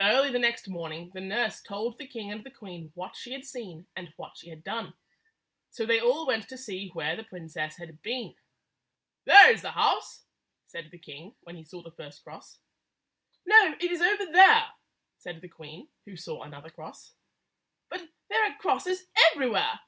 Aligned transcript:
Early 0.00 0.30
the 0.30 0.38
next 0.38 0.68
morning 0.68 1.10
the 1.12 1.20
nurse 1.20 1.60
told 1.60 1.98
the 1.98 2.06
king 2.06 2.30
and 2.30 2.44
the 2.44 2.52
queen 2.52 2.92
what 2.94 3.16
she 3.16 3.32
had 3.32 3.44
seen 3.44 3.88
and 3.96 4.14
what 4.14 4.36
she 4.36 4.48
had 4.48 4.62
done. 4.62 4.94
So 5.70 5.84
they 5.84 5.98
all 6.00 6.24
went 6.24 6.48
to 6.50 6.56
see 6.56 6.90
where 6.90 7.16
the 7.16 7.24
princess 7.24 7.76
had 7.76 8.00
been. 8.00 8.36
"There 9.24 9.52
is 9.52 9.62
the 9.62 9.72
house," 9.72 10.22
said 10.68 10.92
the 10.92 11.00
king 11.00 11.34
when 11.40 11.56
he 11.56 11.64
saw 11.64 11.82
the 11.82 11.90
first 11.90 12.22
cross. 12.22 12.60
"No; 13.44 13.72
it 13.80 13.90
is 13.90 14.00
over 14.00 14.26
there," 14.30 14.68
said 15.18 15.40
the 15.40 15.48
queen, 15.48 15.88
who 16.04 16.16
saw 16.16 16.44
another 16.44 16.70
cross. 16.70 17.14
"But 17.88 18.08
there 18.28 18.44
are 18.48 18.56
crosses 18.58 19.08
everywhere!" 19.32 19.80